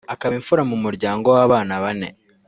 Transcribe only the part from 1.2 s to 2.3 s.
w’abana bane